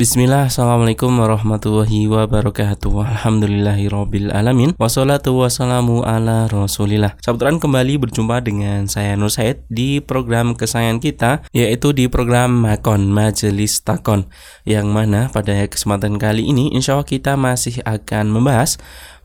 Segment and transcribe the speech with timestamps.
[0.00, 3.04] Bismillah, Assalamualaikum warahmatullahi wabarakatuh.
[3.04, 4.72] Alhamdulillahirabbil alamin.
[4.80, 7.20] Wassalatu wassalamu ala rasulillah.
[7.20, 13.12] Sahabat kembali berjumpa dengan saya Nur Said Di program kesayangan kita Yaitu di program Makon,
[13.12, 14.24] Majelis Takon.
[14.64, 18.80] Yang mana pada kesempatan kali ini Insya Allah kita masih akan membahas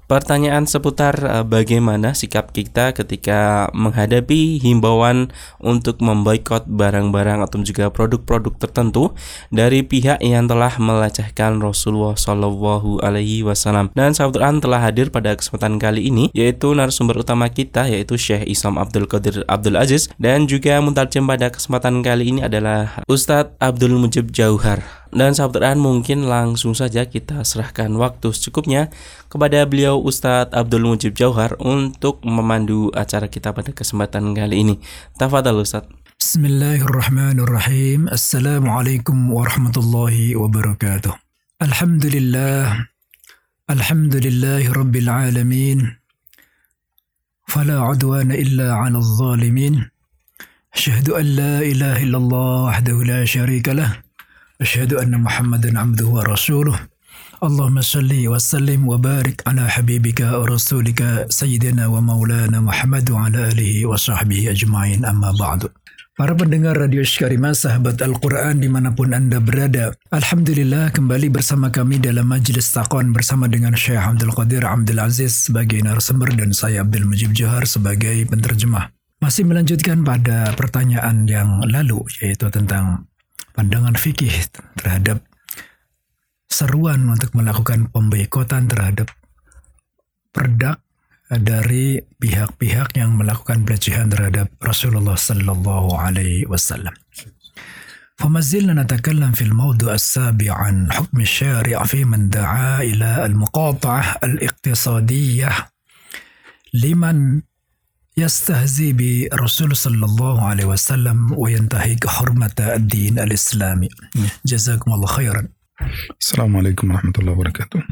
[0.05, 8.53] Pertanyaan seputar uh, bagaimana sikap kita ketika menghadapi himbauan untuk memboikot barang-barang atau juga produk-produk
[8.53, 9.17] tertentu
[9.49, 13.89] dari pihak yang telah melecehkan Rasulullah Shallallahu Alaihi Wasallam.
[13.97, 18.77] Dan sahabat telah hadir pada kesempatan kali ini, yaitu narasumber utama kita yaitu Syekh Isam
[18.77, 24.29] Abdul Qadir Abdul Aziz dan juga muntarjem pada kesempatan kali ini adalah Ustadz Abdul Mujib
[24.29, 25.04] Jauhar.
[25.15, 28.91] Dan sahabat Quran mungkin langsung saja kita serahkan waktu secukupnya
[29.31, 34.75] kepada beliau Ustadz Abdul Mujib Jauhar untuk memandu acara kita pada kesempatan kali ini.
[35.15, 35.87] Tafadhal Ustadz.
[36.19, 38.11] Bismillahirrahmanirrahim.
[38.11, 41.15] Assalamualaikum warahmatullahi wabarakatuh.
[41.63, 42.75] Alhamdulillah.
[43.71, 45.95] Alhamdulillahi rabbil alamin.
[47.47, 49.79] Fala udwana illa 'alal zalimin.
[50.75, 54.04] Syahadu an la ilaha illallah wahdahu la syarika lah.
[54.60, 56.78] أشهد أن محمدا عبده ورسوله
[57.40, 65.30] اللهم صل وسلم وبارك على حبيبك ورسولك سيدنا ومولانا محمد وعلى آله وصحبه أجمعين أما
[65.40, 65.72] بعد
[66.20, 69.96] Para pendengar Radio Syikarima, sahabat Al-Quran dimanapun Anda berada.
[70.12, 75.80] Alhamdulillah kembali bersama kami dalam Majlis Taqon bersama dengan Syekh Abdul Qadir Abdul Aziz sebagai
[75.80, 78.92] narasumber dan saya Abdul Mujib Johar sebagai penterjemah.
[79.24, 83.08] Masih melanjutkan pada pertanyaan yang lalu yaitu tentang
[83.54, 84.32] pandangan fikih
[84.78, 85.24] terhadap
[86.50, 89.08] seruan untuk melakukan pemboikotan terhadap
[90.34, 90.78] produk
[91.30, 96.94] dari pihak-pihak yang melakukan pelecehan terhadap Rasulullah sallallahu alaihi wasallam.
[98.20, 105.48] فما زلنا نتكلم في الموضوع السابع عن حكم الشارع في من دعا إلى المقاطعة الاقتصادية
[106.74, 107.40] لمن
[108.17, 113.89] يستهزي برسول صلى الله عليه وسلم وينتهك حرمة الدين الإسلامي.
[114.45, 115.47] جزاكم الله خيرا.
[116.21, 117.83] السلام عليكم ورحمة الله وبركاته.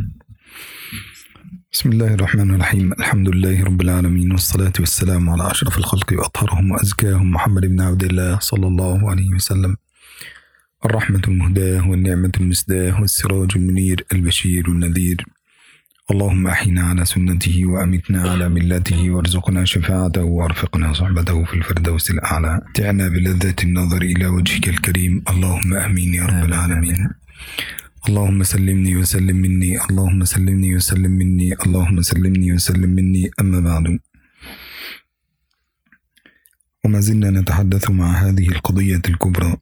[1.72, 2.94] بسم الله الرحمن الرحيم.
[2.94, 8.40] الحمد لله رب العالمين والصلاة والسلام على أشرف الخلق وأطهرهم وأزكاهم محمد بن عبد الله
[8.40, 9.76] صلى الله عليه وسلم.
[10.86, 15.26] الرحمة المهداة والنعمة المسداة والسراج المنير البشير النذير.
[16.12, 22.62] اللهم أحينا على سنته وأمتنا على ملته وارزقنا شفاعته وأرفقنا صحبته في الفردوس الأعلى.
[22.76, 25.24] تعنا بلذة النظر إلى وجهك الكريم.
[25.30, 27.10] اللهم أمين يا رب العالمين.
[28.10, 29.82] اللهم سلمني وسلم مني.
[29.82, 31.54] اللهم سلمني وسلم مني.
[31.66, 33.32] اللهم سلمني وسلم مني.
[33.40, 34.00] أما بعد.
[36.86, 39.58] وما زلنا نتحدث مع هذه القضية الكبرى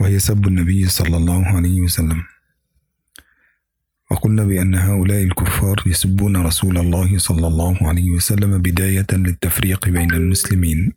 [0.00, 2.31] وهي سب النبي صلى الله عليه وسلم.
[4.12, 10.92] وقلنا بأن هؤلاء الكفار يسبون رسول الله صلى الله عليه وسلم بداية للتفريق بين المسلمين.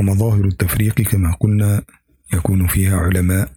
[0.00, 1.82] ومظاهر التفريق كما قلنا
[2.34, 3.52] يكون فيها علماء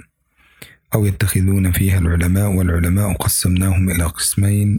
[0.93, 4.77] أو يتخذون فيها العلماء والعلماء قسمناهم إلى قسمين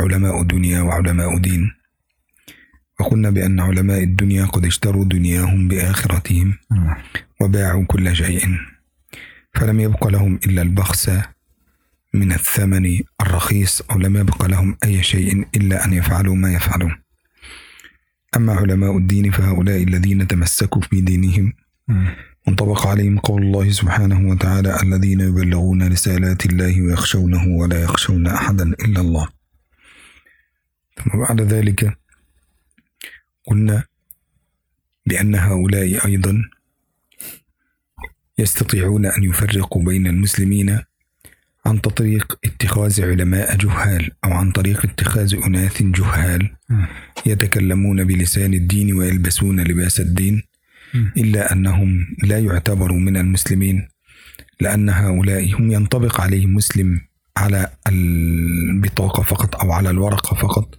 [0.00, 1.72] علماء دنيا وعلماء دين
[3.00, 6.54] وقلنا بأن علماء الدنيا قد اشتروا دنياهم بآخرتهم
[7.40, 8.58] وباعوا كل شيء.
[9.54, 11.10] فلم يبق لهم إلا البخس
[12.14, 17.02] من الثمن الرخيص أو لم يبق لهم أي شيء إلا أن يفعلوا ما يفعلون.
[18.36, 21.52] أما علماء الدين فهؤلاء الذين تمسكوا في دينهم
[22.46, 29.00] وانطبق عليهم قول الله سبحانه وتعالى الذين يبلغون رسالات الله ويخشونه ولا يخشون أحدا إلا
[29.00, 29.28] الله.
[30.96, 31.98] ثم بعد ذلك
[33.46, 33.84] قلنا
[35.06, 36.42] بأن هؤلاء أيضا
[38.38, 40.80] يستطيعون أن يفرقوا بين المسلمين
[41.66, 46.50] عن طريق اتخاذ علماء جهال أو عن طريق اتخاذ أناس جهال
[47.26, 50.42] يتكلمون بلسان الدين ويلبسون لباس الدين
[51.16, 53.88] إلا أنهم لا يعتبروا من المسلمين
[54.60, 57.00] لأن هؤلاء هم ينطبق عليهم مسلم
[57.36, 60.78] على البطاقة فقط أو على الورقة فقط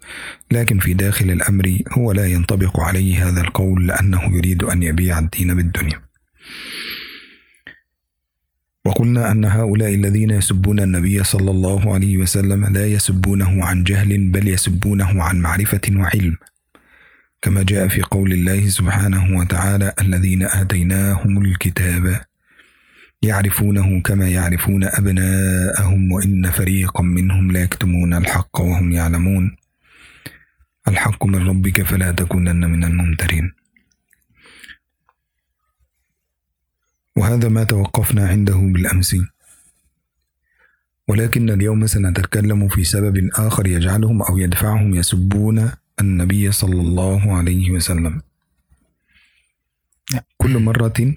[0.52, 5.54] لكن في داخل الأمر هو لا ينطبق عليه هذا القول لأنه يريد أن يبيع الدين
[5.56, 6.02] بالدنيا.
[8.86, 14.48] وقلنا أن هؤلاء الذين يسبون النبي صلى الله عليه وسلم لا يسبونه عن جهل بل
[14.48, 16.38] يسبونه عن معرفة وعلم.
[17.42, 22.22] كما جاء في قول الله سبحانه وتعالى الذين آتيناهم الكتاب
[23.22, 29.56] يعرفونه كما يعرفون أبناءهم وإن فريقا منهم لا يكتمون الحق وهم يعلمون.
[30.88, 33.55] الحق من ربك فلا تكونن من الممترين.
[37.16, 39.16] وهذا ما توقفنا عنده بالأمس.
[41.08, 45.72] ولكن اليوم سنتكلم في سبب آخر يجعلهم أو يدفعهم يسبون
[46.02, 48.22] النبي صلى الله عليه وسلم.
[50.38, 51.14] كل مرة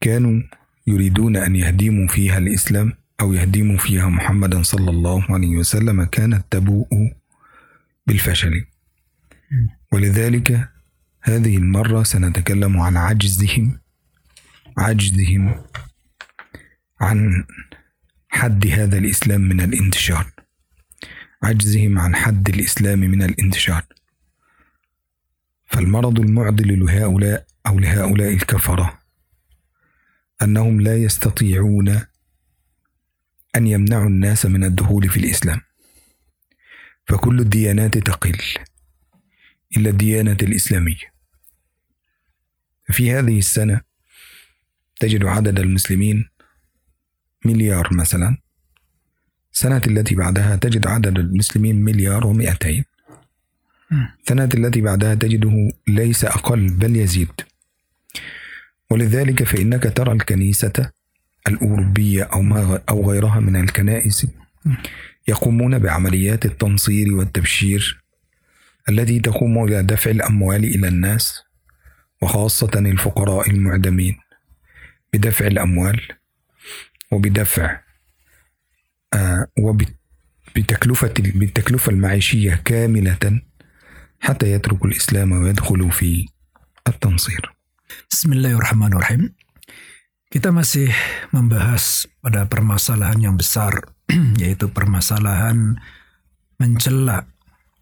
[0.00, 0.42] كانوا
[0.86, 7.12] يريدون أن يهدموا فيها الإسلام أو يهدموا فيها محمدا صلى الله عليه وسلم كانت تبوء
[8.06, 8.64] بالفشل.
[9.92, 10.68] ولذلك
[11.20, 13.78] هذه المرة سنتكلم عن عجزهم
[14.78, 15.64] عجزهم
[17.00, 17.44] عن
[18.28, 20.32] حد هذا الإسلام من الانتشار.
[21.42, 23.84] عجزهم عن حد الإسلام من الانتشار.
[25.66, 28.98] فالمرض المعضل لهؤلاء أو لهؤلاء الكفرة
[30.42, 31.88] أنهم لا يستطيعون
[33.56, 35.60] أن يمنعوا الناس من الدخول في الإسلام.
[37.06, 38.38] فكل الديانات تقل
[39.76, 41.14] إلا الديانة الإسلامية.
[42.90, 43.80] في هذه السنة
[45.00, 46.28] تجد عدد المسلمين
[47.44, 48.36] مليار مثلا.
[49.52, 52.84] السنة التي بعدها تجد عدد المسلمين مليار ومئتين.
[54.20, 57.32] السنة التي بعدها تجده ليس أقل بل يزيد.
[58.90, 60.90] ولذلك فإنك ترى الكنيسة
[61.48, 64.26] الأوروبية أو ما أو غيرها من الكنائس
[65.28, 68.04] يقومون بعمليات التنصير والتبشير
[68.88, 71.42] التي تقوم إلى دفع الأموال إلى الناس
[72.22, 74.16] وخاصة الفقراء المعدمين.
[75.13, 76.01] بدفع الأموال
[77.11, 77.79] وبدفع
[79.13, 83.41] آه وبتكلفة بالتكلفة المعيشية كاملة
[84.19, 86.25] حتى يترك الإسلام ويدخل في
[86.87, 87.59] التنصير
[88.09, 89.33] Bismillahirrahmanirrahim.
[90.29, 90.93] Kita masih
[91.33, 93.73] membahas pada permasalahan yang besar,
[94.41, 95.81] yaitu permasalahan
[96.61, 97.25] mencela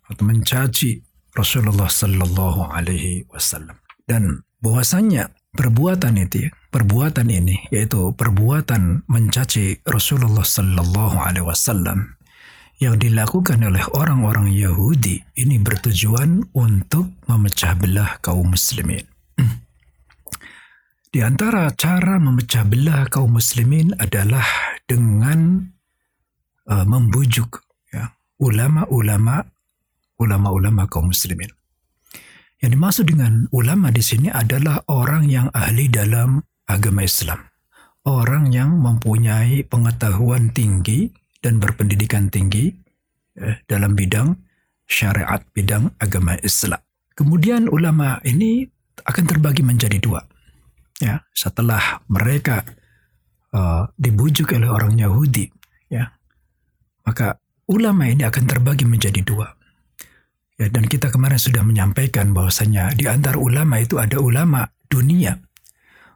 [0.08, 1.04] atau mencaci
[1.36, 3.76] Rasulullah Sallallahu Alaihi Wasallam.
[4.08, 12.17] Dan bahwasanya perbuatan itu, ya, perbuatan ini, yaitu perbuatan mencaci Rasulullah Sallallahu Alaihi Wasallam
[12.83, 19.07] yang dilakukan oleh orang-orang Yahudi ini bertujuan untuk memecah belah kaum muslimin.
[21.13, 24.49] Di antara cara memecah belah kaum muslimin adalah
[24.89, 25.61] dengan
[26.65, 27.61] uh, membujuk
[27.93, 29.45] ya, ulama-ulama
[30.17, 31.53] ulama-ulama kaum muslimin.
[32.63, 37.43] Yang dimaksud dengan ulama di sini adalah orang yang ahli dalam agama Islam.
[38.07, 41.11] Orang yang mempunyai pengetahuan tinggi
[41.43, 42.71] dan berpendidikan tinggi
[43.35, 44.39] ya, dalam bidang
[44.87, 46.79] syariat, bidang agama Islam.
[47.19, 48.67] Kemudian ulama ini
[49.03, 50.23] akan terbagi menjadi dua
[51.03, 52.63] ya setelah mereka
[53.51, 55.51] uh, dibujuk oleh orang Yahudi
[55.91, 56.13] ya
[57.03, 59.51] maka ulama ini akan terbagi menjadi dua
[60.63, 65.43] ya dan kita kemarin sudah menyampaikan bahwasanya di antara ulama itu ada ulama dunia.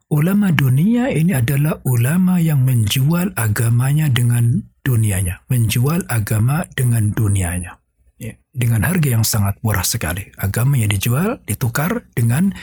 [0.06, 5.43] Ulama dunia ini adalah ulama yang menjual agamanya dengan dunianya.
[5.50, 7.82] Menjual agama dengan dunianya.
[8.22, 10.31] Ya, dengan harga yang sangat murah sekali.
[10.38, 12.54] Agama yang dijual ditukar dengan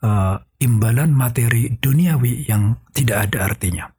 [0.00, 3.92] uh, imbalan materi duniawi yang tidak ada artinya.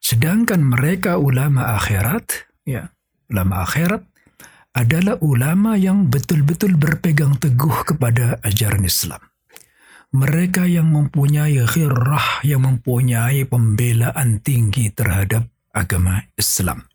[0.00, 2.88] Sedangkan mereka ulama akhirat, ya,
[3.28, 4.07] ulama akhirat
[4.78, 9.18] adalah ulama yang betul-betul berpegang teguh kepada ajaran Islam.
[10.14, 16.86] Mereka yang mempunyai khirrah, yang mempunyai pembelaan tinggi terhadap agama Islam.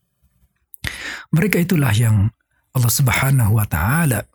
[1.36, 2.32] Mereka itulah yang
[2.72, 4.26] Allah Subhanahu wa taala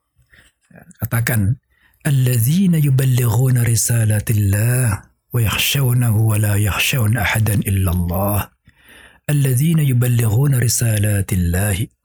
[1.02, 1.56] katakan
[2.04, 8.46] alladzina yuballighuna risalatillah wa yakhshawnahu wa la yakhshawna ahadan illallah
[9.26, 11.97] alladzina yuballighuna risalatillahi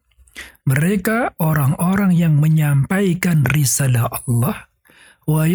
[0.63, 4.72] mereka orang-orang yang menyampaikan risalah Allah
[5.24, 5.48] wa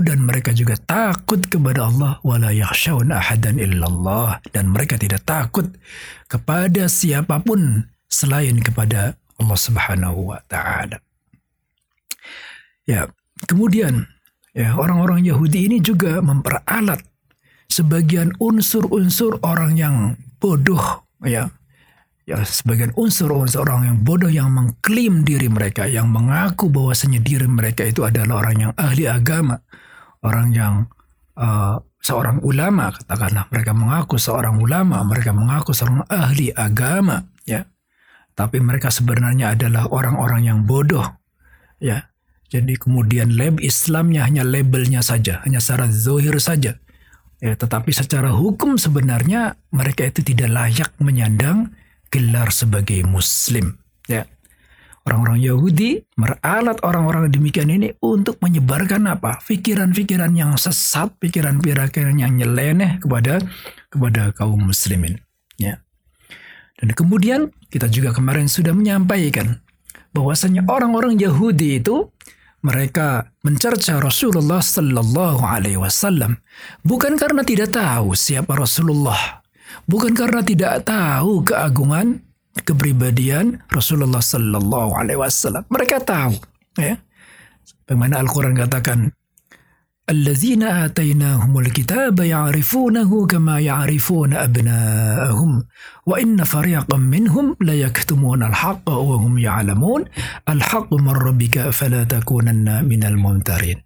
[0.00, 3.56] dan mereka juga takut kepada Allah wa ahadan
[4.52, 5.68] dan mereka tidak takut
[6.24, 10.98] kepada siapa pun selain kepada Allah Subhanahu wa taala.
[12.88, 13.12] Ya,
[13.44, 14.08] kemudian
[14.56, 17.04] ya orang-orang Yahudi ini juga memperalat
[17.68, 19.96] sebagian unsur-unsur orang yang
[20.40, 21.52] bodoh ya
[22.28, 27.88] ya sebagian unsur-unsur orang yang bodoh yang mengklaim diri mereka yang mengaku bahwasanya diri mereka
[27.88, 29.64] itu adalah orang yang ahli agama
[30.20, 30.74] orang yang
[31.40, 37.64] uh, seorang ulama katakanlah mereka mengaku seorang ulama mereka mengaku seorang ahli agama ya
[38.36, 41.08] tapi mereka sebenarnya adalah orang-orang yang bodoh
[41.80, 42.12] ya
[42.48, 46.80] jadi kemudian lab Islamnya hanya labelnya saja, hanya secara zohir saja.
[47.38, 51.70] Ya, tetapi secara hukum sebenarnya mereka itu tidak layak menyandang
[52.12, 53.76] gelar sebagai Muslim.
[54.08, 54.24] Ya.
[55.08, 59.40] Orang-orang Yahudi meralat orang-orang demikian ini untuk menyebarkan apa?
[59.40, 63.40] Pikiran-pikiran yang sesat, pikiran-pikiran yang nyeleneh kepada
[63.88, 65.16] kepada kaum muslimin.
[65.56, 65.80] Ya.
[66.76, 69.64] Dan kemudian kita juga kemarin sudah menyampaikan
[70.12, 72.12] bahwasanya orang-orang Yahudi itu
[72.60, 76.36] mereka mencerca Rasulullah Sallallahu Alaihi Wasallam
[76.82, 79.40] bukan karena tidak tahu siapa Rasulullah,
[79.89, 82.21] bukan karena tidak tahu keagungan
[82.61, 85.65] kepribadian Rasulullah Sallallahu Alaihi Wasallam.
[85.67, 86.37] Mereka tahu,
[86.77, 87.01] ya.
[87.83, 89.11] Bagaimana Al-Quran katakan,
[90.09, 95.63] الذين آتيناهم الكتاب يعرفونه كما يعرفون أبناءهم
[96.05, 100.05] وإن فريقا منهم ليكتمون الحق وهم يعلمون
[100.49, 103.77] الحق من ربك فلا تكونن من الممترين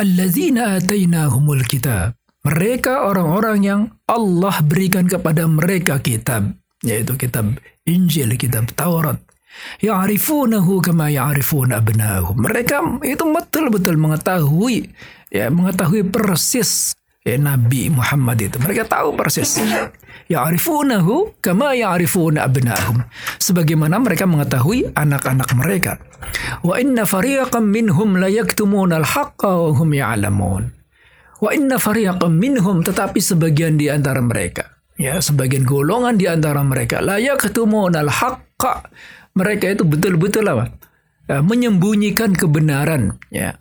[0.00, 8.69] الذين آتيناهم الكتاب mereka orang-orang yang Allah berikan kepada mereka kitab yaitu kitab Injil, kitab
[8.73, 9.21] Taurat
[9.81, 12.35] Ya'rifunahu kama ya'rifuna abna'ahum.
[12.39, 14.89] Mereka itu betul-betul mengetahui
[15.31, 16.95] ya mengetahui persis
[17.27, 18.57] ya, Nabi Muhammad itu.
[18.57, 19.59] Mereka tahu persis.
[20.31, 23.03] Ya'rifunahu kama ya'rifuna abna'ahum.
[23.43, 25.99] Sebagaimana mereka mengetahui anak-anak mereka.
[26.63, 30.80] Wa inna fariqam minhum la yaktumuna al-haqqa wa hum ya'lamun.
[31.41, 37.01] Wa inna fariqam minhum tetapi sebagian di antara mereka ya sebagian golongan di antara mereka
[37.01, 38.85] la yaktumuna al-haqqa
[39.31, 40.75] mereka itu betul-betul apa?
[41.29, 43.55] Ya, menyembunyikan kebenaran ya.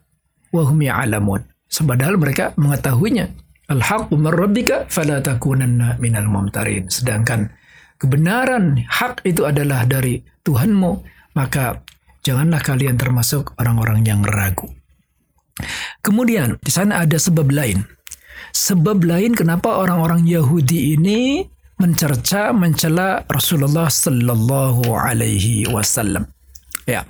[0.51, 1.47] Wahum ya'lamun.
[1.71, 3.31] Padahal mereka mengetahuinya.
[3.71, 6.91] Al-haqqu min rabbika fala takunanna minal mumtarin.
[6.91, 7.55] Sedangkan
[8.03, 11.07] kebenaran hak itu adalah dari Tuhanmu,
[11.39, 11.87] maka
[12.27, 14.67] janganlah kalian termasuk orang-orang yang ragu.
[16.05, 17.85] Kemudian di sana ada sebab lain.
[18.50, 21.47] Sebab lain kenapa orang-orang Yahudi ini
[21.81, 26.29] mencerca, mencela Rasulullah Sallallahu Alaihi Wasallam.
[26.85, 27.07] Ya,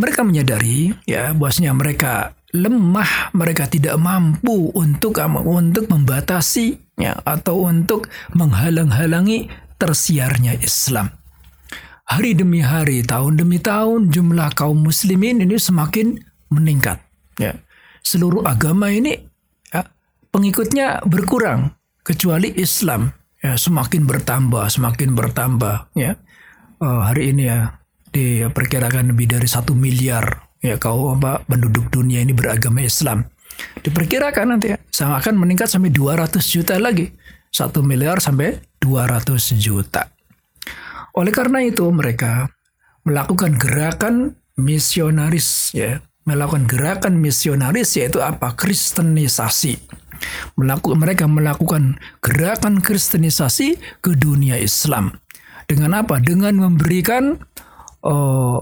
[0.00, 8.08] mereka menyadari ya bahwasanya mereka lemah, mereka tidak mampu untuk untuk membatasi ya atau untuk
[8.32, 11.12] menghalang-halangi tersiarnya Islam.
[12.10, 16.18] Hari demi hari, tahun demi tahun, jumlah kaum muslimin ini semakin
[16.50, 16.98] meningkat.
[17.40, 17.56] Ya,
[18.04, 19.16] seluruh agama ini
[19.72, 19.88] ya,
[20.28, 21.72] pengikutnya berkurang
[22.04, 23.08] kecuali Islam
[23.40, 26.16] ya semakin bertambah, semakin bertambah ya.
[26.80, 27.76] Uh, hari ini ya
[28.12, 33.24] diperkirakan lebih dari satu miliar ya kau apa penduduk dunia ini beragama Islam.
[33.80, 37.12] Diperkirakan nanti ya, sama akan meningkat sampai 200 juta lagi.
[37.50, 40.08] Satu miliar sampai 200 juta.
[41.18, 42.48] Oleh karena itu mereka
[43.02, 45.98] melakukan gerakan misionaris ya,
[46.30, 48.54] melakukan gerakan misionaris yaitu apa?
[48.54, 50.00] Kristenisasi
[50.56, 55.16] melakukan mereka melakukan gerakan kristenisasi ke dunia Islam.
[55.66, 56.18] Dengan apa?
[56.18, 57.38] Dengan memberikan
[58.02, 58.58] uh,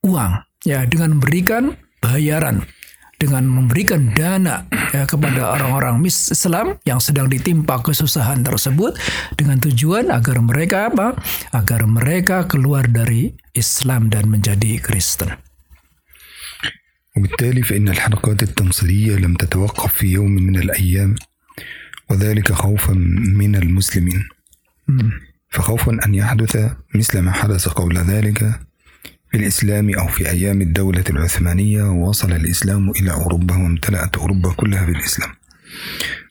[0.00, 0.32] uang,
[0.64, 2.64] ya, dengan memberikan bayaran,
[3.20, 4.64] dengan memberikan dana
[4.96, 8.96] ya, kepada orang-orang Islam yang sedang ditimpa kesusahan tersebut
[9.36, 11.12] dengan tujuan agar mereka apa?
[11.52, 15.49] Agar mereka keluar dari Islam dan menjadi Kristen.
[17.20, 21.14] وبالتالي فإن الحركات التنصيرية لم تتوقف في يوم من الأيام
[22.10, 22.92] وذلك خوفا
[23.34, 24.28] من المسلمين.
[25.50, 28.38] فخوفا أن يحدث مثل ما حدث قبل ذلك
[29.30, 35.30] في الإسلام أو في أيام الدولة العثمانية وصل الإسلام إلى أوروبا وامتلأت أوروبا كلها بالإسلام.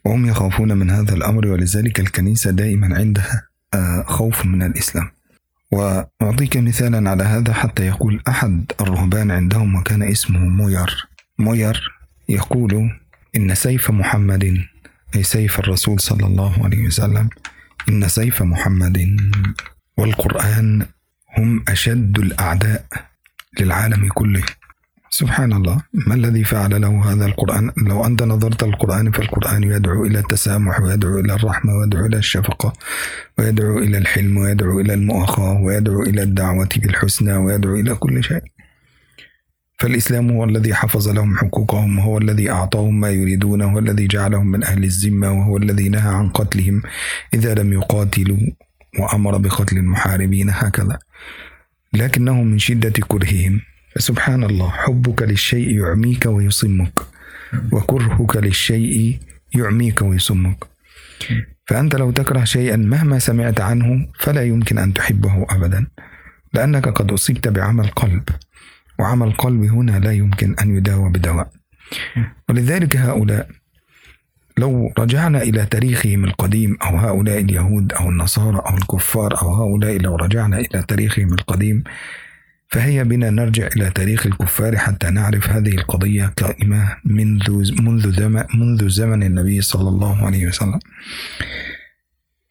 [0.06, 5.12] وهم يخافون من هذا الأمر ولذلك الكنيسة دائما عندها آه، خوف من الإسلام.
[5.72, 11.08] وأعطيك مثالا على هذا حتى يقول أحد الرهبان عندهم وكان اسمه موير.
[11.40, 11.92] موير
[12.30, 12.92] يقول
[13.36, 14.58] إن سيف محمد
[15.16, 17.30] أي سيف الرسول صلى الله عليه وسلم
[17.90, 19.18] إن سيف محمد
[19.98, 20.86] والقرآن
[21.38, 22.86] هم أشد الأعداء
[23.60, 24.44] للعالم كله.
[25.10, 30.20] سبحان الله ما الذي فعل له هذا القرآن؟ لو أنت نظرت القرآن فالقرآن يدعو إلى
[30.20, 32.74] التسامح ويدعو إلى الرحمة ويدعو إلى الشفقة
[33.38, 38.44] ويدعو إلى الحلم ويدعو إلى المؤاخاة ويدعو إلى الدعوة بالحسنى ويدعو إلى كل شيء.
[39.80, 44.64] فالإسلام هو الذي حفظ لهم حقوقهم وهو الذي أعطاهم ما يريدونه هو الذي جعلهم من
[44.64, 46.82] أهل الذمة وهو الذي نهى عن قتلهم.
[47.34, 48.38] إذا لم يقاتلوا
[49.00, 51.00] وأمر بقتل المحاربين هكذا.
[51.94, 53.62] لكنهم من شدة كرههم.
[53.96, 57.00] فسبحان الله حبك للشيء يعميك ويصمك
[57.72, 59.20] وكرهك للشيء
[59.56, 60.64] يعميك ويصمك.
[61.68, 65.88] فأنت لو تكره شيئا مهما سمعت عنه فلا يمكن أن تحبه أبدا
[66.54, 68.30] لأنك قد أصبت بعمى القلب
[69.00, 71.52] وعمى القلب هنا لا يمكن أن يداوى بدواء.
[72.50, 73.50] ولذلك هؤلاء
[74.58, 80.16] لو رجعنا إلى تاريخهم القديم أو هؤلاء اليهود أو النصارى أو الكفار أو هؤلاء لو
[80.16, 81.84] رجعنا إلى تاريخهم القديم
[82.70, 88.90] فهي بنا نرجع إلى تاريخ الكفار حتى نعرف هذه القضية قائمة منذ منذ زمن منذ
[88.90, 90.80] زمن النبي صلى الله عليه وسلم.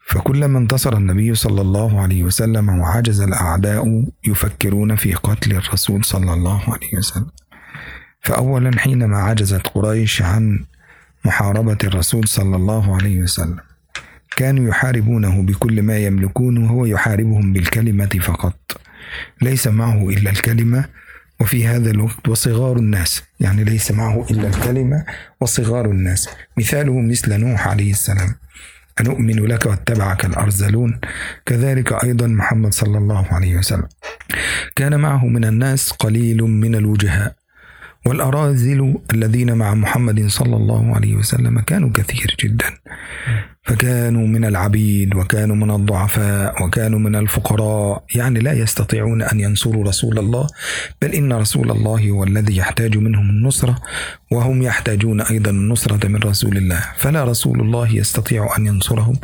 [0.07, 6.63] فكلما انتصر النبي صلى الله عليه وسلم وعجز الأعداء يفكرون في قتل الرسول صلى الله
[6.73, 7.27] عليه وسلم.
[8.21, 10.65] فأولا حينما عجزت قريش عن
[11.25, 13.59] محاربة الرسول صلى الله عليه وسلم
[14.37, 18.55] كانوا يحاربونه بكل ما يملكون وهو يحاربهم بالكلمة فقط.
[19.43, 20.85] ليس معه إلا الكلمة
[21.41, 23.23] وفي هذا الوقت وصغار الناس.
[23.41, 25.05] يعني ليس معه إلا الكلمة
[25.41, 26.29] وصغار الناس.
[26.59, 28.35] مثاله مثل نوح عليه السلام.
[29.00, 31.00] أنؤمن لك واتبعك الأرذلون؟
[31.47, 33.88] كذلك أيضا محمد صلى الله عليه وسلم.
[34.77, 37.35] كان معه من الناس قليل من الوجهاء.
[38.07, 42.67] والأراذل الذين مع محمد صلى الله عليه وسلم كانوا كثير جدا.
[43.69, 48.05] فكانوا من العبيد وكانوا من الضعفاء وكانوا من الفقراء.
[48.15, 50.47] يعني لا يستطيعون أن ينصروا رسول الله
[51.03, 53.79] بل إن رسول الله هو الذي يحتاج منهم النصرة
[54.31, 56.81] وهم يحتاجون أيضا النصرة من رسول الله.
[56.97, 59.17] فلا رسول الله يستطيع أن ينصرهم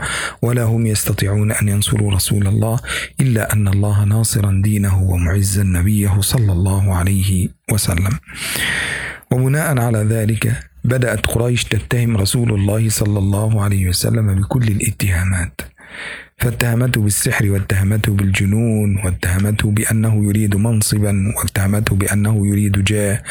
[0.43, 2.81] ولا هم يستطيعون أن ينصروا رسول الله
[3.21, 8.19] إلا أن الله ناصرا دينه ومعزا نبيه صلى الله عليه وسلم.
[9.31, 15.61] وبناء على ذلك بدأت قريش تتهم رسول الله صلى الله عليه وسلم بكل الاتهامات
[16.39, 23.23] فاتهمته بالسحر واتهمته بالجنون واتهمته بأنه يريد منصبا واتهمته بأنه يريد جاه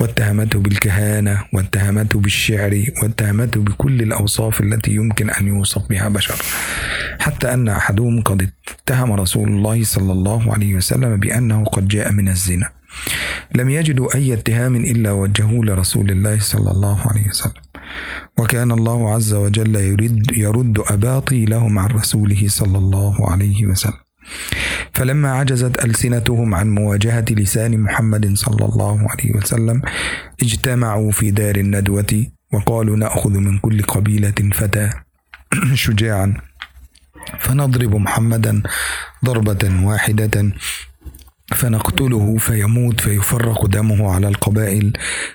[0.00, 6.34] واتهمته بالكهانة واتهمته بالشعر واتهمته بكل الأوصاف التي يمكن أن يوصف بها بشر.
[7.20, 12.28] حتى أن أحدهم قد اتهم رسول الله صلى الله عليه وسلم بأنه قد جاء من
[12.28, 12.79] الزنا.
[13.54, 17.62] لم يجدوا أي اتهام إلا وجهوه لرسول الله صلى الله عليه وسلم.
[18.38, 24.00] وكان الله عز وجل يرد, يرد أباطيلهم عن رسوله صلى الله عليه وسلم.
[24.94, 29.82] فلما عجزت ألسنتهم عن مواجهة لسان محمد صلى الله عليه وسلم
[30.42, 34.90] اجتمعوا في دار الندوة وقالوا نأخذ من كل قبيلة فتى
[35.74, 36.34] شجاعا
[37.40, 38.62] فنضرب محمدا
[39.24, 40.52] ضربة واحدة
[41.60, 44.92] فنقتله فيموت فيفرق دمه على القبائل.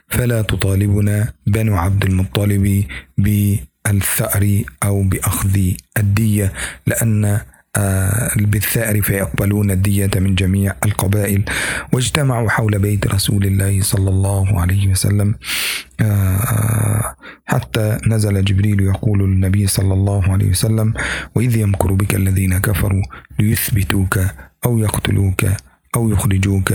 [0.08, 2.84] فلا تطالبنا بنو عبد المطلب
[3.18, 5.58] بالثأر أو بأخذ
[5.98, 6.54] الدية
[6.88, 7.40] لأن
[7.78, 11.44] آه، بالثأر فيقبلون الدية من جميع القبائل.
[11.94, 15.36] واجتمعوا حول بيت رسول الله صلى الله عليه وسلم
[16.02, 20.94] آه، حتى نزل جبريل يقول للنبي صلى الله عليه وسلم
[21.36, 23.04] وإذ يمكر بك الذين كفروا
[23.40, 24.20] ليثبتوك
[24.66, 25.46] أو يقتلوك
[25.96, 26.74] أو يخرجوك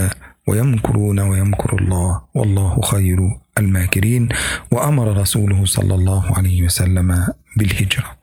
[0.48, 3.18] ويمكرون ويمكر الله والله خير
[3.58, 4.28] الماكرين
[4.70, 8.20] وأمر رسوله صلى الله عليه وسلم بالهجرة.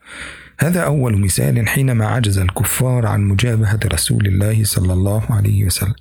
[0.59, 5.93] هذا أول مثال حينما عجز الكفار عن مجابهة رسول الله صلى الله عليه وسلم.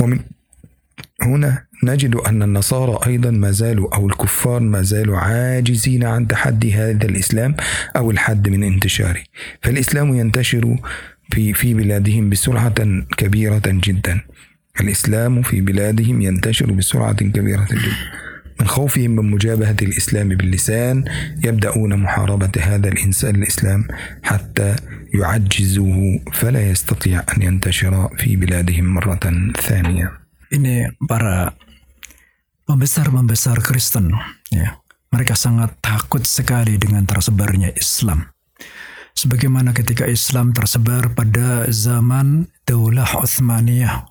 [0.00, 0.20] ومن
[1.22, 7.04] هنا نجد أن النصارى أيضا ما زالوا أو الكفار ما زالوا عاجزين عن تحدي هذا
[7.04, 7.54] الإسلام
[7.96, 9.22] أو الحد من انتشاره.
[9.62, 10.76] فالإسلام ينتشر
[11.30, 12.74] في في بلادهم بسرعة
[13.16, 14.20] كبيرة جدا
[14.80, 18.24] الإسلام في بلادهم ينتشر بسرعة كبيرة جدا
[18.60, 21.04] من خوفهم من مجابهة الإسلام باللسان
[21.44, 23.88] يبدأون محاربة هذا الإنسان الإسلام
[24.22, 24.76] حتى
[25.14, 30.10] يعجزوه فلا يستطيع أن ينتشر في بلادهم مرة ثانية.
[30.54, 31.50] Ini para
[32.62, 34.14] pembesar-pembesar Kristen,
[34.54, 34.78] ya,
[35.10, 38.33] mereka sangat takut sekali dengan tersebarnya Islam.
[39.14, 44.10] Sebagaimana ketika Islam tersebar pada zaman Daulah Utsmaniyah.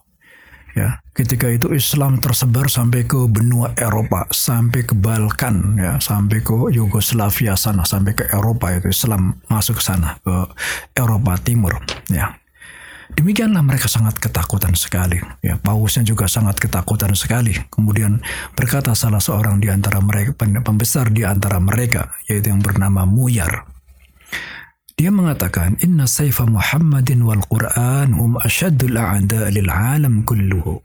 [0.74, 6.50] Ya, ketika itu Islam tersebar sampai ke benua Eropa, sampai ke Balkan, ya, sampai ke
[6.74, 10.50] Yugoslavia sana, sampai ke Eropa itu Islam masuk sana ke
[10.98, 11.78] Eropa Timur,
[12.10, 12.34] ya.
[13.14, 15.22] Demikianlah mereka sangat ketakutan sekali.
[15.46, 17.54] Ya, Pausnya juga sangat ketakutan sekali.
[17.70, 18.18] Kemudian
[18.58, 23.70] berkata salah seorang di antara mereka, pembesar di antara mereka, yaitu yang bernama Muyar.
[24.94, 30.80] Dia mengatakan, Inna sayfa Muhammadin wal Quran hum asyaddul a'da lil alam kulluhu.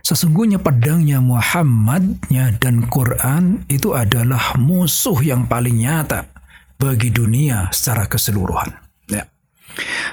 [0.00, 6.30] Sesungguhnya pedangnya Muhammadnya dan Quran itu adalah musuh yang paling nyata
[6.78, 8.86] bagi dunia secara keseluruhan.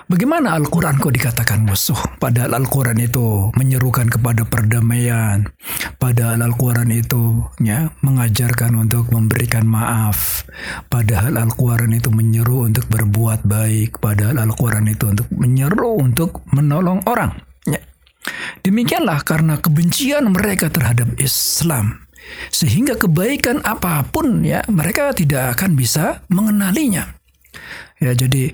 [0.03, 1.95] Bagaimana Al-Quran kok dikatakan musuh?
[2.19, 5.47] Padahal Al-Quran itu menyerukan kepada perdamaian.
[5.95, 10.43] Padahal Al-Quran itu ya, mengajarkan untuk memberikan maaf.
[10.91, 14.03] Padahal Al-Quran itu menyeru untuk berbuat baik.
[14.03, 17.39] Padahal Al-Quran itu untuk menyeru untuk menolong orang.
[17.63, 17.79] Ya.
[18.59, 22.03] Demikianlah karena kebencian mereka terhadap Islam.
[22.51, 27.07] Sehingga kebaikan apa pun ya mereka tidak akan bisa mengenalinya.
[28.03, 28.51] Ya jadi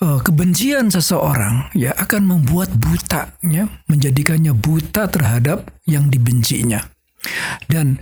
[0.00, 6.80] kebencian seseorang ya akan membuat buta ya menjadikannya buta terhadap yang dibencinya
[7.68, 8.00] dan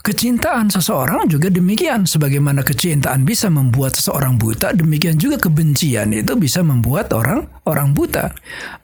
[0.00, 2.08] kecintaan seseorang juga demikian.
[2.08, 8.32] Sebagaimana kecintaan bisa membuat seseorang buta, demikian juga kebencian itu bisa membuat orang orang buta.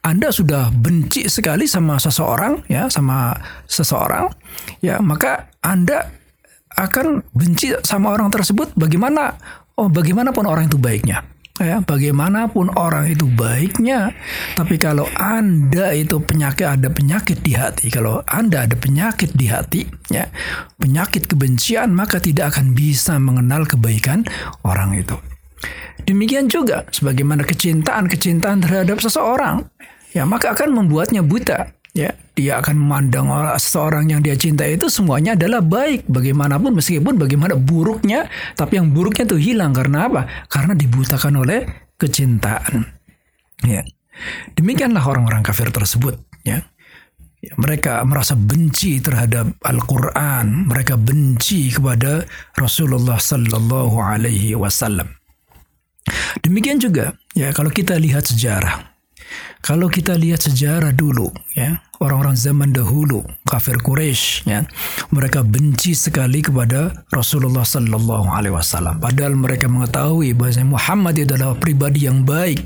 [0.05, 3.33] Anda sudah benci sekali sama seseorang, ya, sama
[3.65, 4.29] seseorang,
[4.85, 6.09] ya, maka Anda
[6.77, 8.77] akan benci sama orang tersebut.
[8.77, 9.33] Bagaimana?
[9.77, 14.13] Oh, bagaimanapun orang itu baiknya ya bagaimanapun orang itu baiknya
[14.57, 17.89] tapi kalau anda itu penyakit ada penyakit di hati.
[17.89, 20.29] Kalau anda ada penyakit di hati ya
[20.77, 24.25] penyakit kebencian maka tidak akan bisa mengenal kebaikan
[24.67, 25.17] orang itu.
[26.07, 29.67] Demikian juga sebagaimana kecintaan kecintaan terhadap seseorang
[30.13, 35.33] ya maka akan membuatnya buta ya dia akan memandang seseorang yang dia cintai itu semuanya
[35.33, 36.05] adalah baik.
[36.05, 39.73] Bagaimanapun meskipun bagaimana buruknya tapi yang buruknya itu hilang.
[39.73, 40.29] Karena apa?
[40.53, 41.65] Karena dibutakan oleh
[41.97, 42.85] kecintaan.
[43.65, 43.81] Ya.
[44.53, 46.61] Demikianlah orang-orang kafir tersebut ya.
[47.45, 52.25] Ya, mereka merasa benci terhadap Al-Quran, mereka benci kepada
[52.57, 55.07] Rasulullah Sallallahu Alaihi Wasallam.
[56.41, 58.97] Demikian juga, ya kalau kita lihat sejarah,
[59.61, 64.65] kalau kita lihat sejarah dulu, ya orang-orang zaman dahulu, kafir Quraisy, ya
[65.15, 68.99] mereka benci sekali kepada Rasulullah Sallallahu Alaihi Wasallam.
[69.01, 72.61] Padahal mereka mengetahui bahwa Muhammad adalah pribadi yang baik,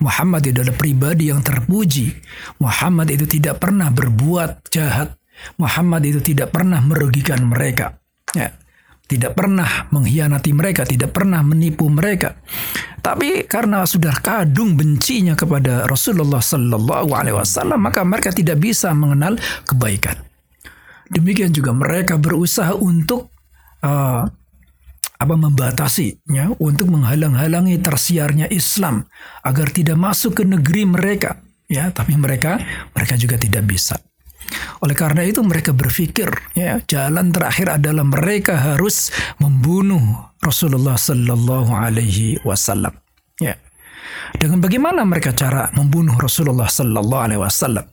[0.00, 2.14] Muhammad adalah pribadi yang terpuji,
[2.58, 5.14] Muhammad itu tidak pernah berbuat jahat,
[5.60, 7.98] Muhammad itu tidak pernah merugikan mereka.
[8.34, 8.50] Ya,
[9.04, 12.40] tidak pernah mengkhianati mereka, tidak pernah menipu mereka.
[13.04, 19.36] Tapi karena sudah kadung bencinya kepada Rasulullah Sallallahu Alaihi Wasallam, maka mereka tidak bisa mengenal
[19.68, 20.24] kebaikan.
[21.12, 23.28] Demikian juga mereka berusaha untuk
[23.84, 24.24] uh,
[25.14, 29.04] apa membatasi, ya, untuk menghalang-halangi tersiarnya Islam
[29.44, 31.44] agar tidak masuk ke negeri mereka.
[31.68, 32.56] Ya, tapi mereka
[32.96, 34.00] mereka juga tidak bisa.
[34.84, 39.08] Oleh karena itu mereka berpikir ya jalan terakhir adalah mereka harus
[39.40, 42.92] membunuh Rasulullah Sallallahu Alaihi Wasallam.
[43.40, 43.56] Ya.
[44.36, 47.86] Dengan bagaimana mereka cara membunuh Rasulullah Sallallahu Alaihi Wasallam?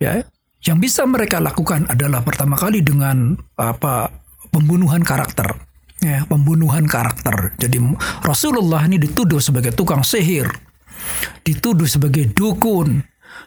[0.00, 0.24] Ya,
[0.62, 4.10] yang bisa mereka lakukan adalah pertama kali dengan apa
[4.50, 5.58] pembunuhan karakter.
[6.02, 7.54] Ya, pembunuhan karakter.
[7.62, 7.78] Jadi
[8.26, 10.50] Rasulullah ini dituduh sebagai tukang sihir,
[11.46, 13.02] dituduh sebagai dukun,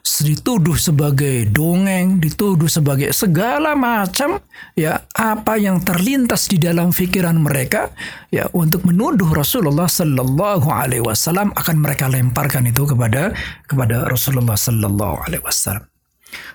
[0.06, 4.38] dituduh sebagai dongeng, dituduh sebagai segala macam
[4.78, 7.90] ya apa yang terlintas di dalam pikiran mereka
[8.30, 13.34] ya untuk menuduh Rasulullah Sallallahu Alaihi Wasallam akan mereka lemparkan itu kepada
[13.66, 15.90] kepada Rasulullah Sallallahu Alaihi Wasallam.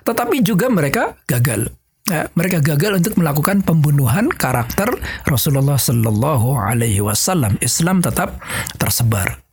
[0.07, 1.75] Tetapi juga mereka gagal.
[2.09, 4.89] Ya, mereka gagal untuk melakukan pembunuhan karakter
[5.27, 7.59] Rasulullah Sallallahu Alaihi Wasallam.
[7.59, 8.39] Islam tetap
[8.79, 9.43] tersebar.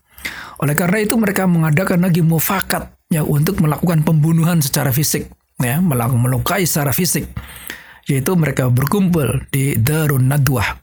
[0.58, 6.64] Oleh karena itu mereka mengadakan lagi mufakat ya untuk melakukan pembunuhan secara fisik ya melukai
[6.64, 7.27] secara fisik.
[8.09, 10.81] Yaitu mereka berkumpul di Darun Nadwah.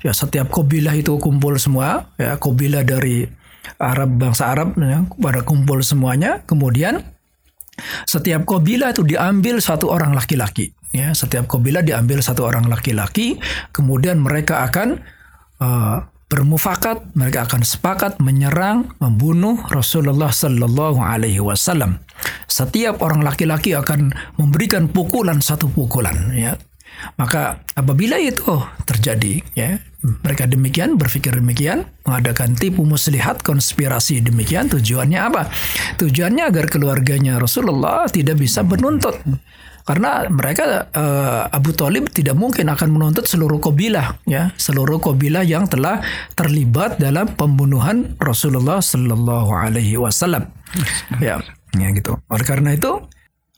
[0.00, 3.28] Ya setiap kabilah itu kumpul semua ya kabilah dari
[3.78, 6.42] Arab bangsa Arab ya, pada kumpul semuanya.
[6.48, 7.02] Kemudian
[8.08, 11.12] setiap kabilah itu diambil satu orang laki-laki ya.
[11.12, 13.36] Setiap kabilah diambil satu orang laki-laki.
[13.70, 14.96] Kemudian mereka akan
[15.60, 15.96] uh,
[16.32, 22.00] bermufakat, mereka akan sepakat menyerang, membunuh Rasulullah Sallallahu Alaihi Wasallam.
[22.48, 26.56] Setiap orang laki-laki akan memberikan pukulan satu pukulan, ya.
[27.20, 29.76] Maka apabila itu terjadi, ya,
[30.24, 34.72] mereka demikian berpikir demikian, mengadakan tipu muslihat, konspirasi demikian.
[34.72, 35.52] Tujuannya apa?
[36.00, 39.18] Tujuannya agar keluarganya Rasulullah tidak bisa menuntut
[39.82, 44.54] karena mereka uh, Abu Talib tidak mungkin akan menuntut seluruh kabilah ya.
[44.54, 46.02] Seluruh kabilah yang telah
[46.38, 50.46] terlibat dalam pembunuhan Rasulullah Sallallahu Alaihi Wasallam.
[51.18, 51.42] Ya
[51.76, 52.16] ya gitu.
[52.28, 53.02] Oleh karena itu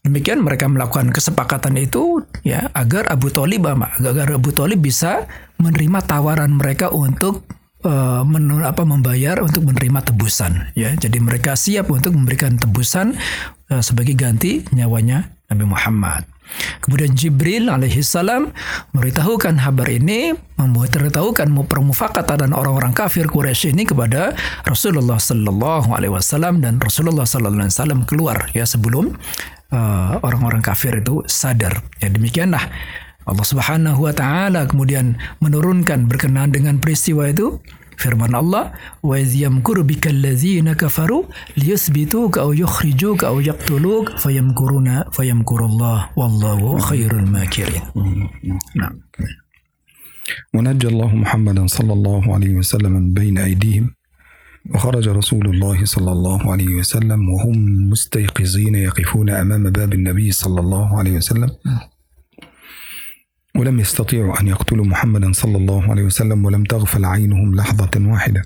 [0.04, 5.26] demikian mereka melakukan kesepakatan itu ya agar Abu Talib agar Abu Talib bisa
[5.58, 7.44] menerima tawaran mereka untuk
[7.84, 8.22] uh,
[8.64, 10.92] apa membayar untuk menerima tebusan ya.
[10.94, 13.16] Jadi mereka siap untuk memberikan tebusan
[13.70, 16.26] uh, sebagai ganti nyawanya Nabi Muhammad.
[16.84, 18.52] Kemudian Jibril alaihissalam
[18.92, 24.36] memberitahukan kabar ini, memberitahukan permufakatan dan orang-orang kafir Quraisy ini kepada
[24.68, 29.16] Rasulullah Sallallahu Alaihi Wasallam dan Rasulullah Sallallahu Alaihi Wasallam keluar ya sebelum
[29.72, 31.80] uh, orang-orang uh, kafir itu sadar.
[31.98, 32.68] Ya demikianlah
[33.24, 37.56] Allah Subhanahu Wa Taala kemudian menurunkan berkenaan dengan peristiwa itu
[37.96, 41.26] Firman Allah, "Wa yamkuru bika allazina kafaru
[41.56, 47.84] liyuthbituka aw yukhrijuka aw yaqtuluka fayamkuruna fayamkurullah wallahu khairul makirin."
[48.74, 48.94] نعم.
[50.54, 53.90] ونجى الله محمدا صلى الله عليه وسلم بين أيديهم
[54.74, 60.98] وخرج رسول الله صلى الله عليه وسلم وهم مستيقظين يقفون أمام باب النبي صلى الله
[60.98, 61.50] عليه وسلم
[63.56, 68.42] ولم يستطيعوا أن يقتلوا محمدا صلى الله عليه وسلم ولم تغفل عينهم لحظة واحدة.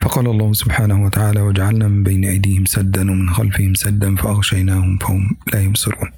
[0.00, 5.60] فقال الله سبحانه وتعالى وجعلنا من بين أيديهم سدا ومن خلفهم سدا فأغشيناهم فهم لا
[5.60, 6.10] يبصرون.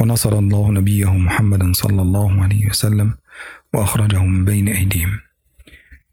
[0.00, 3.14] ونصر الله نبيه محمدا صلى الله عليه وسلم
[3.74, 5.20] وأخرجه من بين أيديهم.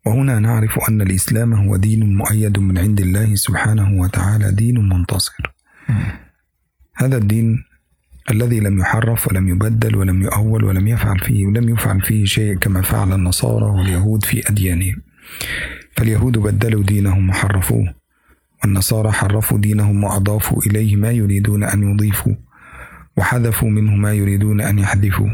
[0.06, 5.54] وهنا نعرف أن الإسلام هو دين مؤيد من عند الله سبحانه وتعالى دين منتصر.
[6.96, 7.64] هذا الدين
[8.32, 12.82] الذي لم يحرف ولم يبدل ولم يؤول ولم يفعل فيه ولم يفعل فيه شيء كما
[12.82, 15.02] فعل النصارى واليهود في أديانهم.
[15.98, 17.94] فاليهود بدلوا دينهم وحرفوه
[18.64, 22.36] والنصارى حرفوا دينهم وأضافوا إليه ما يريدون أن يضيفوا
[23.18, 25.30] وحذفوا منه ما يريدون أن يحذفوا.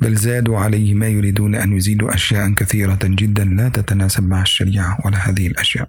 [0.00, 5.28] بل زادوا عليه ما يريدون أن يزيدوا أشياء كثيرة جدا لا تتناسب مع الشريعة ولا
[5.28, 5.88] هذه الأشياء.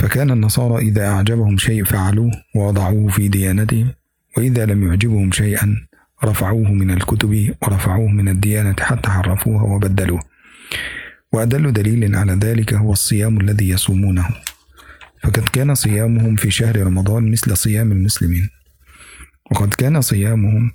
[0.00, 3.92] فكان النصارى إذا أعجبهم شيء فعلوه ووضعوه في ديانتهم
[4.36, 5.86] وإذا لم يعجبهم شيئا
[6.24, 10.20] رفعوه من الكتب ورفعوه من الديانة حتى حرفوها وبدلوه.
[11.32, 14.28] وأدل دليل على ذلك هو الصيام الذي يصومونه.
[15.22, 18.48] فقد كان صيامهم في شهر رمضان مثل صيام المسلمين.
[19.50, 20.72] وقد كان صيامهم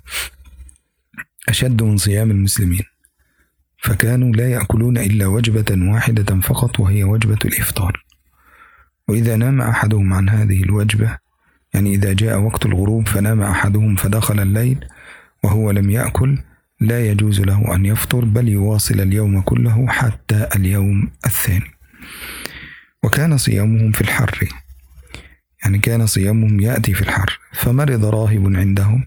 [1.48, 2.84] أشد من صيام المسلمين.
[3.78, 8.05] فكانوا لا يأكلون إلا وجبة واحدة فقط وهي وجبة الإفطار.
[9.08, 11.18] وإذا نام أحدهم عن هذه الوجبة
[11.74, 14.84] يعني إذا جاء وقت الغروب فنام أحدهم فدخل الليل
[15.44, 16.38] وهو لم يأكل
[16.80, 21.70] لا يجوز له أن يفطر بل يواصل اليوم كله حتى اليوم الثاني.
[23.02, 24.48] وكان صيامهم في الحر
[25.64, 29.06] يعني كان صيامهم يأتي في الحر فمرض راهب عندهم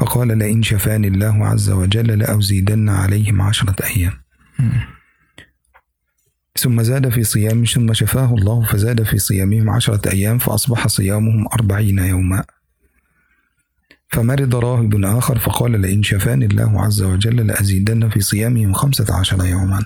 [0.00, 4.12] فقال لئن شفاني الله عز وجل لأزيدن عليهم عشرة أيام.
[6.58, 11.98] ثم زاد في صيام ثم شفاه الله فزاد في صيامهم عشرة أيام فأصبح صيامهم أربعين
[11.98, 12.44] يوما.
[14.08, 19.84] فمرض راهب آخر فقال لئن شفاني الله عز وجل لأزيدن في صيامهم خمسة عشر يوما.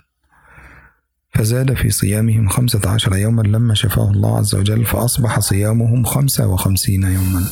[1.34, 7.02] فزاد في صيامهم خمسة عشر يوما لما شفاه الله عز وجل فأصبح صيامهم خمسة وخمسين
[7.02, 7.48] يوما.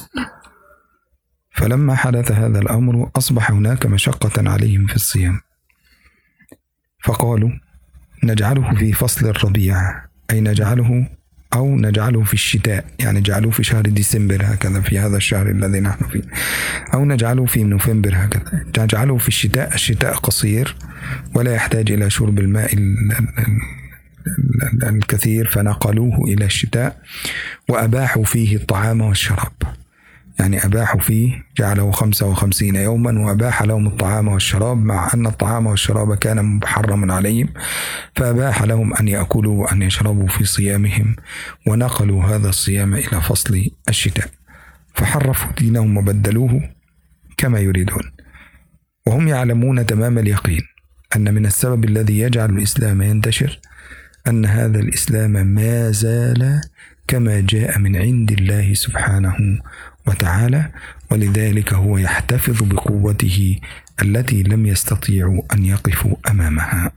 [1.50, 5.40] فلما حدث هذا الأمر أصبح هناك مشقة عليهم في الصيام.
[7.04, 7.50] فقالوا
[8.24, 9.76] نجعله في فصل الربيع
[10.30, 11.06] أي نجعله
[11.54, 16.04] أو نجعله في الشتاء يعني نجعله في شهر ديسمبر هكذا في هذا الشهر الذي نحن
[16.08, 16.22] فيه.
[16.94, 18.64] أو نجعله في نوفمبر هكذا.
[18.78, 20.76] نجعله في الشتاء الشتاء قصير
[21.34, 22.74] ولا يحتاج إلى شرب الماء
[24.82, 27.02] الكثير فنقلوه إلى الشتاء
[27.68, 29.52] وأباحوا فيه الطعام والشراب.
[30.38, 36.14] يعني أباحوا فيه جعله خمسة وخمسين يوما وأباح لهم الطعام والشراب مع أن الطعام والشراب
[36.14, 37.48] كان محرما عليهم
[38.16, 41.16] فأباح لهم أن يأكلوا وأن يشربوا في صيامهم
[41.66, 44.28] ونقلوا هذا الصيام إلى فصل الشتاء
[44.94, 46.70] فحرفوا دينهم وبدلوه
[47.36, 48.02] كما يريدون
[49.06, 50.62] وهم يعلمون تمام اليقين
[51.16, 53.60] أن من السبب الذي يجعل الإسلام ينتشر
[54.28, 56.60] أن هذا الإسلام ما زال
[57.08, 59.36] كما جاء من عند الله سبحانه
[60.07, 60.71] وتعالى
[61.11, 63.59] ولذلك هو يحتفظ بقوته
[64.01, 66.91] التي لم يستطيعوا أن يقفوا أمامها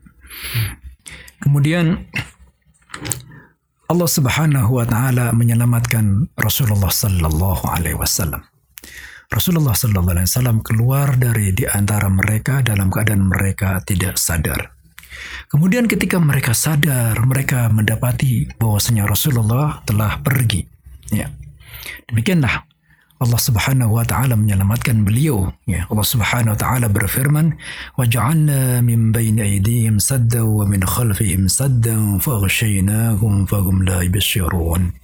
[1.37, 2.09] Kemudian
[3.87, 8.43] Allah Subhanahu wa taala menyelamatkan Rasulullah sallallahu alaihi wasallam.
[9.31, 14.75] Rasulullah sallallahu alaihi wasallam keluar dari di antara mereka dalam keadaan mereka tidak sadar.
[15.47, 20.67] Kemudian ketika mereka sadar, mereka mendapati bahwasanya Rasulullah telah pergi.
[21.15, 21.31] Ya.
[22.11, 22.67] Demikianlah
[23.22, 27.54] Allah Subhanahu wa taala menyelamatkan beliau ya Allah Subhanahu wa taala berfirman
[27.94, 34.98] waja'alna min baini aydihim sadda wa min khalfihim sadda faghshaynahum fahum la yubsirun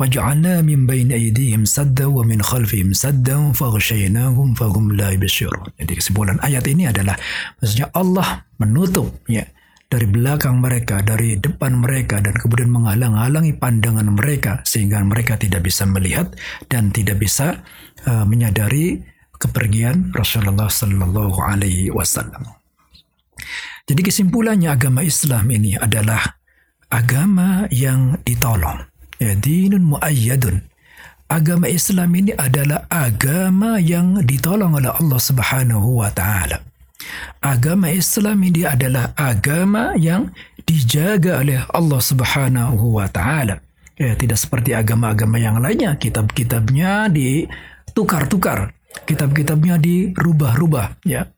[0.00, 5.76] وجعلنا من بين أيديهم سدا ومن خلفهم سدا فغشيناهم فهم لا يبصرون.
[5.76, 7.20] Jadi kesimpulan ayat ini adalah
[7.60, 9.44] maksudnya Allah menutup ya
[9.90, 15.82] dari belakang mereka, dari depan mereka, dan kemudian menghalang-halangi pandangan mereka sehingga mereka tidak bisa
[15.82, 16.30] melihat
[16.70, 17.66] dan tidak bisa
[18.06, 19.02] uh, menyadari
[19.34, 22.46] kepergian Rasulullah Sallallahu Alaihi Wasallam.
[23.90, 26.38] Jadi kesimpulannya agama Islam ini adalah
[26.86, 28.86] agama yang ditolong.
[29.18, 30.70] Ya, dinun muayyadun.
[31.26, 36.69] Agama Islam ini adalah agama yang ditolong oleh Allah Subhanahu wa taala
[37.40, 40.30] agama Islam ini adalah agama yang
[40.64, 43.58] dijaga oleh Allah Subhanahu wa taala.
[44.00, 48.72] Ya, tidak seperti agama-agama yang lainnya, kitab-kitabnya ditukar-tukar,
[49.04, 51.28] kitab-kitabnya dirubah-rubah, ya.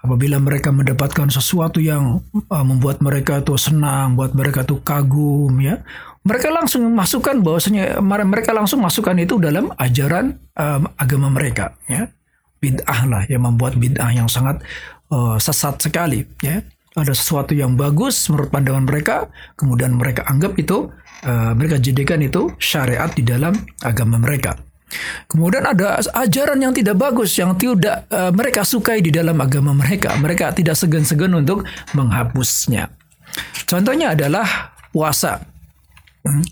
[0.00, 5.86] Apabila mereka mendapatkan sesuatu yang uh, membuat mereka tuh senang, buat mereka tuh kagum, ya,
[6.26, 12.10] mereka langsung masukkan bahwasanya mereka langsung masukkan itu dalam ajaran um, agama mereka, ya
[12.60, 14.60] bid'ah lah yang membuat bid'ah yang sangat
[15.10, 16.60] uh, sesat sekali ya
[16.94, 19.16] ada sesuatu yang bagus menurut pandangan mereka
[19.56, 20.92] kemudian mereka anggap itu
[21.24, 24.58] uh, mereka jadikan itu syariat di dalam agama mereka
[25.30, 30.18] Kemudian ada ajaran yang tidak bagus yang tidak uh, mereka sukai di dalam agama mereka.
[30.18, 31.62] Mereka tidak segan-segan untuk
[31.94, 32.90] menghapusnya.
[33.70, 35.38] Contohnya adalah puasa.
[36.26, 36.42] Hmm.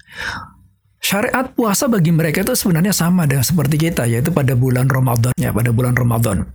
[0.99, 5.33] Syariat puasa bagi mereka itu sebenarnya sama dengan seperti kita, yaitu pada bulan Ramadan.
[5.39, 6.47] Ya, pada bulan Ramadan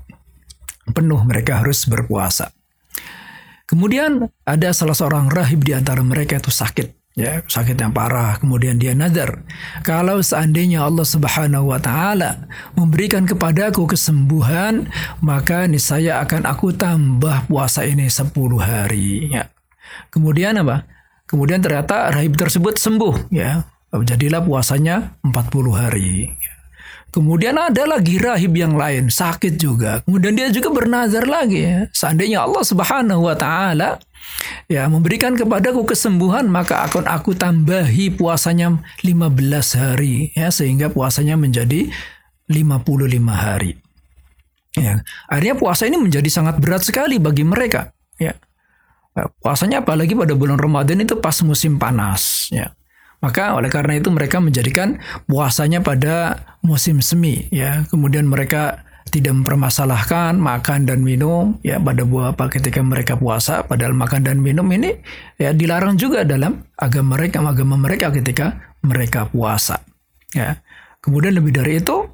[0.92, 2.52] penuh mereka harus berpuasa.
[3.64, 8.36] Kemudian ada salah seorang rahib di antara mereka itu sakit, ya sakit yang parah.
[8.38, 9.48] Kemudian dia nadar,
[9.88, 14.92] kalau seandainya Allah Subhanahu Wa Taala memberikan kepadaku kesembuhan,
[15.24, 19.32] maka niscaya akan aku tambah puasa ini 10 hari.
[19.32, 19.48] Ya.
[20.12, 20.84] Kemudian apa?
[21.26, 23.64] Kemudian ternyata rahib tersebut sembuh, ya.
[23.94, 26.34] Jadilah puasanya 40 hari.
[27.14, 30.02] Kemudian ada lagi rahib yang lain sakit juga.
[30.02, 31.86] Kemudian dia juga bernazar lagi ya.
[31.94, 34.02] Seandainya Allah Subhanahu wa taala
[34.66, 39.30] ya memberikan kepadaku kesembuhan maka akan aku tambahi puasanya 15
[39.78, 41.94] hari ya sehingga puasanya menjadi
[42.50, 43.78] 55 hari.
[44.74, 48.34] Ya, akhirnya puasa ini menjadi sangat berat sekali bagi mereka ya.
[49.38, 52.74] Puasanya apalagi pada bulan Ramadan itu pas musim panas ya.
[53.24, 55.00] Maka oleh karena itu mereka menjadikan
[55.32, 57.88] puasanya pada musim semi ya.
[57.88, 63.94] Kemudian mereka tidak mempermasalahkan makan dan minum ya pada buah apa ketika mereka puasa padahal
[63.96, 64.96] makan dan minum ini
[65.38, 69.80] ya dilarang juga dalam agama mereka agama mereka ketika mereka puasa
[70.36, 70.60] ya.
[71.04, 72.08] Kemudian lebih dari itu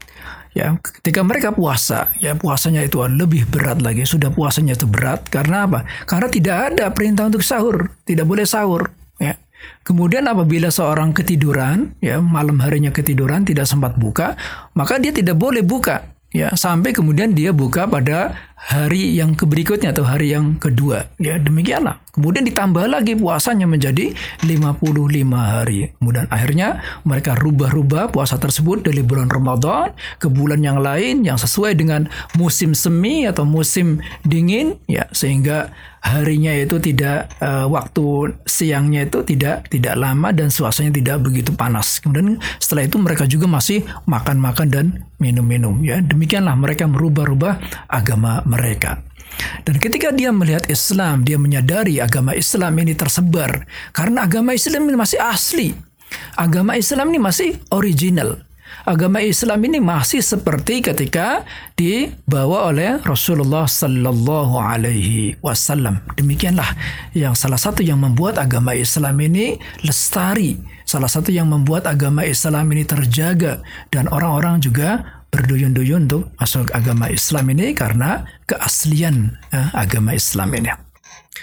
[0.54, 5.70] ya ketika mereka puasa ya puasanya itu lebih berat lagi sudah puasanya itu berat karena
[5.70, 8.90] apa karena tidak ada perintah untuk sahur tidak boleh sahur
[9.22, 9.38] ya
[9.84, 14.40] Kemudian apabila seorang ketiduran, ya malam harinya ketiduran tidak sempat buka,
[14.78, 20.04] maka dia tidak boleh buka ya sampai kemudian dia buka pada hari yang berikutnya atau
[20.04, 24.12] hari yang kedua ya demikianlah kemudian ditambah lagi puasanya menjadi
[24.44, 24.84] 55
[25.32, 31.40] hari kemudian akhirnya mereka rubah-rubah puasa tersebut dari bulan Ramadan ke bulan yang lain yang
[31.40, 39.08] sesuai dengan musim semi atau musim dingin ya sehingga harinya itu tidak uh, waktu siangnya
[39.08, 42.00] itu tidak tidak lama dan suasananya tidak begitu panas.
[42.00, 44.86] Kemudian setelah itu mereka juga masih makan-makan dan
[45.20, 46.00] minum-minum ya.
[46.00, 49.06] Demikianlah mereka merubah-rubah agama mereka.
[49.64, 54.98] Dan ketika dia melihat Islam, dia menyadari agama Islam ini tersebar karena agama Islam ini
[54.98, 55.72] masih asli.
[56.34, 58.50] Agama Islam ini masih original
[58.90, 61.44] agama Islam ini masih seperti ketika
[61.76, 66.02] dibawa oleh Rasulullah Sallallahu Alaihi Wasallam.
[66.16, 66.74] Demikianlah
[67.16, 70.58] yang salah satu yang membuat agama Islam ini lestari,
[70.88, 73.62] salah satu yang membuat agama Islam ini terjaga
[73.94, 80.74] dan orang-orang juga berduyun-duyun untuk masuk agama Islam ini karena keaslian eh, agama Islam ini.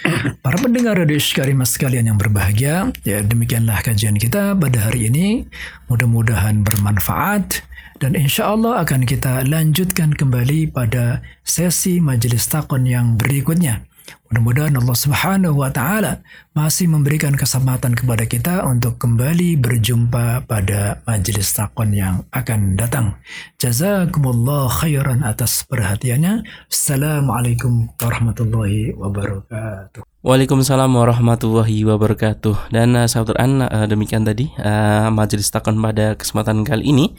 [0.45, 5.47] Para pendengar radio Karimah sekalian yang berbahagia, ya demikianlah kajian kita pada hari ini.
[5.89, 7.65] Mudah-mudahan bermanfaat
[7.97, 13.81] dan insya Allah akan kita lanjutkan kembali pada sesi majelis takon yang berikutnya.
[14.27, 16.19] Mudah-mudahan Allah Subhanahu wa taala
[16.51, 23.15] masih memberikan kesempatan kepada kita untuk kembali berjumpa pada majelis takon yang akan datang.
[23.55, 26.43] Jazakumullah khairan atas perhatiannya.
[26.67, 30.03] Assalamualaikum warahmatullahi wabarakatuh.
[30.27, 32.67] Waalaikumsalam warahmatullahi wabarakatuh.
[32.67, 37.15] Dan uh, sahabat Quran uh, demikian tadi uh, majelis takon pada kesempatan kali ini.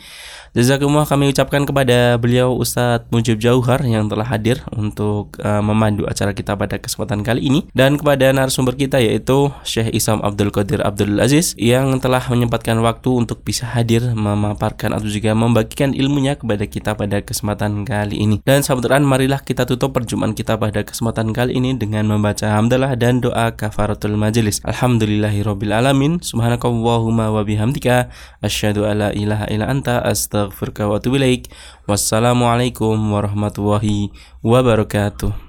[0.59, 6.35] Jazakumullah kami ucapkan kepada beliau Ustadz Mujib Jauhar yang telah hadir untuk uh, memandu acara
[6.35, 11.15] kita pada kesempatan kali ini dan kepada narasumber kita yaitu Syekh Isam Abdul Qadir Abdul
[11.23, 16.99] Aziz yang telah menyempatkan waktu untuk bisa hadir memaparkan atau juga membagikan ilmunya kepada kita
[16.99, 18.43] pada kesempatan kali ini.
[18.43, 23.23] Dan sahabat marilah kita tutup perjumpaan kita pada kesempatan kali ini dengan membaca hamdalah dan
[23.23, 24.59] doa kafaratul majelis.
[24.67, 26.19] Alhamdulillahirabbil alamin.
[26.19, 28.11] Subhanakallahumma wa bihamdika
[28.43, 31.53] asyhadu alla ilaha illa anta astaghfiruka wa atubu ilaik.
[31.87, 34.11] Wassalamualaikum warahmatullahi
[34.43, 35.48] wabarakatuh.